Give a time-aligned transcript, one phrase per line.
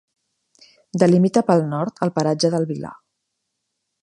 [1.03, 2.97] Delimita pel nord el paratge del Vilar.